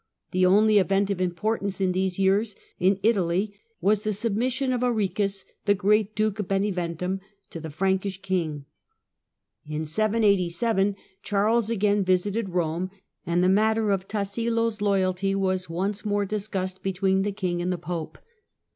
[0.31, 4.81] The only event of importance in these years, in Italy, was the sub mission of
[4.81, 7.19] Arichis, the great Duke of Beneventum,
[7.51, 8.65] to the Frankish king.
[9.67, 12.89] In 787 Charles again visited Koine,
[13.27, 17.71] and the matter of Tassilo's loyalty was once more dis cussed between the king and
[17.71, 18.17] the Pope.